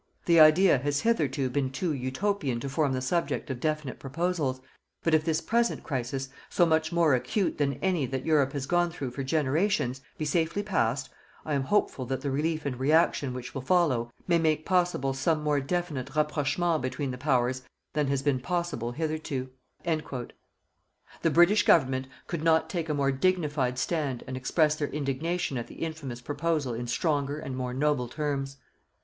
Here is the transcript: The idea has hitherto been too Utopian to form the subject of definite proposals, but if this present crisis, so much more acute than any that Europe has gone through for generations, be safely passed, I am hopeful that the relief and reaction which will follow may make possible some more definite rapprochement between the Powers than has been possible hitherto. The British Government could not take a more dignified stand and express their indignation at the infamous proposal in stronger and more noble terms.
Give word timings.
The 0.25 0.39
idea 0.39 0.79
has 0.79 1.01
hitherto 1.01 1.47
been 1.47 1.69
too 1.69 1.93
Utopian 1.93 2.59
to 2.61 2.69
form 2.69 2.91
the 2.91 3.03
subject 3.03 3.51
of 3.51 3.59
definite 3.59 3.99
proposals, 3.99 4.59
but 5.03 5.13
if 5.13 5.23
this 5.23 5.41
present 5.41 5.83
crisis, 5.83 6.29
so 6.49 6.65
much 6.65 6.91
more 6.91 7.13
acute 7.13 7.59
than 7.59 7.75
any 7.83 8.07
that 8.07 8.25
Europe 8.25 8.53
has 8.53 8.65
gone 8.65 8.89
through 8.89 9.11
for 9.11 9.21
generations, 9.23 10.01
be 10.17 10.25
safely 10.25 10.63
passed, 10.63 11.09
I 11.45 11.53
am 11.53 11.65
hopeful 11.65 12.07
that 12.07 12.21
the 12.21 12.31
relief 12.31 12.65
and 12.65 12.79
reaction 12.79 13.31
which 13.31 13.53
will 13.53 13.61
follow 13.61 14.11
may 14.27 14.39
make 14.39 14.65
possible 14.65 15.13
some 15.13 15.43
more 15.43 15.61
definite 15.61 16.15
rapprochement 16.15 16.81
between 16.81 17.11
the 17.11 17.19
Powers 17.19 17.61
than 17.93 18.07
has 18.07 18.23
been 18.23 18.39
possible 18.39 18.93
hitherto. 18.93 19.51
The 19.85 21.29
British 21.29 21.61
Government 21.63 22.07
could 22.25 22.43
not 22.43 22.71
take 22.71 22.89
a 22.89 22.95
more 22.95 23.11
dignified 23.11 23.77
stand 23.77 24.23
and 24.25 24.35
express 24.35 24.73
their 24.73 24.87
indignation 24.89 25.59
at 25.59 25.67
the 25.67 25.75
infamous 25.75 26.21
proposal 26.21 26.73
in 26.73 26.87
stronger 26.87 27.37
and 27.37 27.55
more 27.55 27.75
noble 27.75 28.07
terms. 28.09 28.57